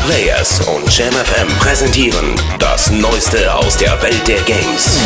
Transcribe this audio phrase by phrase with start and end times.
[0.00, 4.98] 4Players und JamFM präsentieren das Neueste aus der Welt der Games.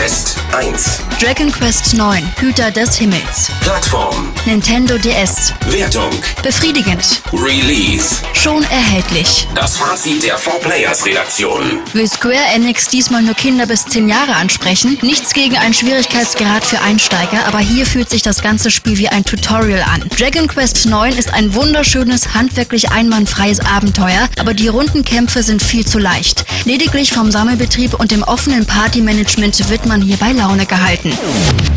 [0.00, 1.00] Test 1.
[1.20, 3.50] Dragon Quest 9, Hüter des Himmels.
[3.60, 4.32] Plattform.
[4.46, 5.52] Nintendo DS.
[5.68, 6.10] Wertung.
[6.42, 7.20] Befriedigend.
[7.34, 8.22] Release.
[8.32, 9.46] Schon erhältlich.
[9.54, 11.80] Das Fazit der 4Players Redaktion.
[11.92, 14.96] Will Square Enix diesmal nur Kinder bis 10 Jahre ansprechen?
[15.02, 19.26] Nichts gegen einen Schwierigkeitsgrad für Einsteiger, aber hier fühlt sich das ganze Spiel wie ein
[19.26, 20.08] Tutorial an.
[20.18, 25.98] Dragon Quest 9 ist ein wunderschönes, handwerklich einwandfreies Abenteuer, aber die Rundenkämpfe sind viel zu
[25.98, 26.46] leicht.
[26.64, 31.12] Lediglich vom Sammelbetrieb und dem offenen Partymanagement wird man hier bei Laune gehalten.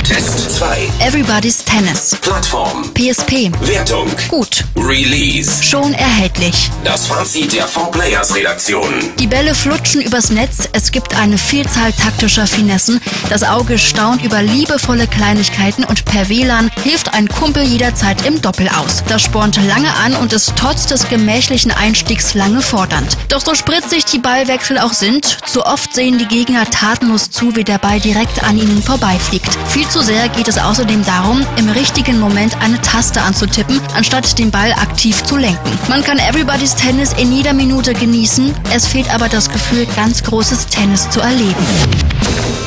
[0.07, 0.89] Test 2.
[0.99, 2.15] Everybody's Tennis.
[2.21, 2.93] Plattform.
[2.93, 3.51] PSP.
[3.61, 4.07] Wertung.
[4.27, 4.65] Gut.
[4.75, 5.63] Release.
[5.63, 6.69] Schon erhältlich.
[6.83, 8.93] Das Fazit der 4Players Redaktion.
[9.17, 14.43] Die Bälle flutschen übers Netz, es gibt eine Vielzahl taktischer Finessen, das Auge staunt über
[14.43, 19.03] liebevolle Kleinigkeiten und per WLAN hilft ein Kumpel jederzeit im Doppel aus.
[19.07, 23.17] Das spornt lange an und ist trotz des gemächlichen Einstiegs lange fordernd.
[23.29, 27.63] Doch so spritzig die Ballwechsel auch sind, zu oft sehen die Gegner tatenlos zu, wie
[27.63, 29.49] der Ball direkt an ihnen vorbeifliegt.
[29.67, 34.51] Viel zu sehr geht es außerdem darum, im richtigen Moment eine Taste anzutippen, anstatt den
[34.51, 35.77] Ball aktiv zu lenken.
[35.89, 40.67] Man kann Everybody's Tennis in jeder Minute genießen, es fehlt aber das Gefühl, ganz großes
[40.67, 41.65] Tennis zu erleben.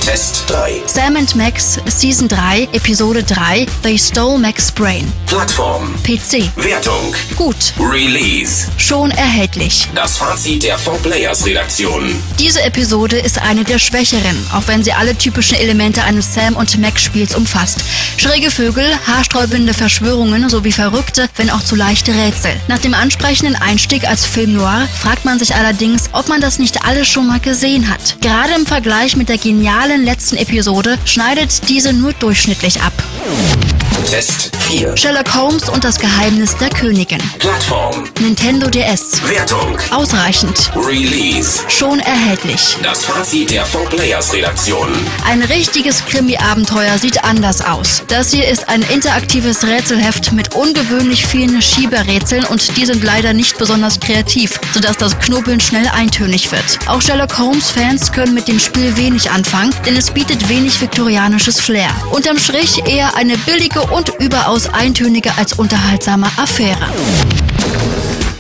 [0.07, 0.83] Test 3.
[0.87, 5.13] Sam and Max Season 3, Episode 3, They Stole Max Brain.
[5.27, 5.93] Plattform.
[6.05, 6.49] PC.
[6.55, 7.13] Wertung.
[7.35, 7.73] Gut.
[7.81, 8.69] Release.
[8.77, 9.89] Schon erhältlich.
[9.97, 12.15] Das Fazit der 4Players Redaktion.
[12.39, 16.79] Diese Episode ist eine der schwächeren, auch wenn sie alle typischen Elemente eines Sam- und
[16.79, 17.81] Max-Spiels umfasst.
[18.17, 22.53] Schräge Vögel, haarsträubende Verschwörungen sowie verrückte, wenn auch zu leichte Rätsel.
[22.69, 26.85] Nach dem ansprechenden Einstieg als Film Noir fragt man sich allerdings, ob man das nicht
[26.85, 28.21] alles schon mal gesehen hat.
[28.21, 32.93] Gerade im Vergleich mit der genialen letzten Episode schneidet diese nur durchschnittlich ab.
[34.11, 34.97] Test 4.
[34.97, 37.21] Sherlock Holmes und das Geheimnis der Königin.
[37.39, 38.05] Plattform.
[38.21, 39.21] Nintendo DS.
[39.29, 39.77] Wertung.
[39.91, 40.71] Ausreichend.
[40.77, 41.63] Release.
[41.69, 42.77] Schon erhältlich.
[42.83, 44.89] Das Fazit der 4Players Redaktion.
[45.27, 48.03] Ein richtiges Krimi-Abenteuer sieht anders aus.
[48.09, 53.59] Das hier ist ein interaktives Rätselheft mit ungewöhnlich vielen Schieberätseln und die sind leider nicht
[53.59, 56.79] besonders kreativ, sodass das Knobeln schnell eintönig wird.
[56.87, 61.91] Auch Sherlock Holmes-Fans können mit dem Spiel wenig anfangen, denn es bietet wenig viktorianisches Flair.
[62.11, 66.89] Unterm Strich eher eine billige und überaus eintönige als unterhaltsame Affäre.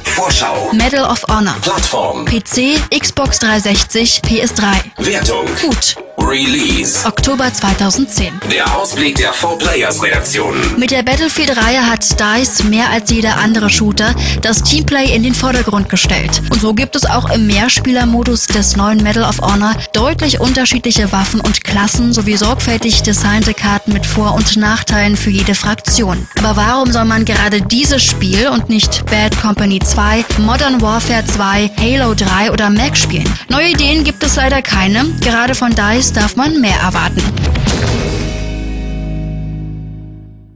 [0.02, 0.70] Vorschau.
[0.72, 1.54] Medal of Honor.
[1.60, 2.24] Plattform.
[2.24, 4.64] PC, Xbox 360, PS3.
[4.98, 5.46] Wertung.
[5.60, 5.96] Gut.
[6.26, 7.06] Release.
[7.06, 8.40] Oktober 2010.
[8.50, 10.56] Der Ausblick der 4Players Redaktion.
[10.76, 15.88] Mit der Battlefield-Reihe hat DICE mehr als jeder andere Shooter das Teamplay in den Vordergrund
[15.88, 16.42] gestellt.
[16.50, 21.40] Und so gibt es auch im Mehrspielermodus des neuen Medal of Honor deutlich unterschiedliche Waffen
[21.40, 26.26] und Klassen sowie sorgfältig designte Karten mit Vor- und Nachteilen für jede Fraktion.
[26.38, 31.70] Aber warum soll man gerade dieses Spiel und nicht Bad Company 2, Modern Warfare 2,
[31.78, 33.32] Halo 3 oder Mac spielen?
[33.48, 35.04] Neue Ideen gibt es leider keine.
[35.20, 37.22] Gerade von DICE darf man mehr erwarten.